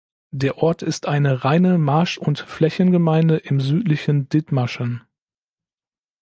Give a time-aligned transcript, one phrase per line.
[0.31, 5.03] Der Ort ist eine reine Marsch- und Flächengemeinde im südlichen Dithmarschen.